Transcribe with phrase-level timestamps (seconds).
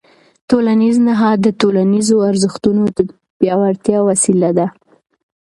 [0.49, 2.99] ټولنیز نهاد د ټولنیزو ارزښتونو د
[3.39, 4.67] پیاوړتیا وسیله ده.